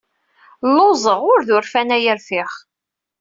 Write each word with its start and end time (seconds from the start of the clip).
Lluẓeɣ. 0.69 1.19
Ur 1.31 1.39
d 1.47 1.49
urfan 1.55 1.95
ay 1.95 2.05
rfiɣ. 2.17 2.51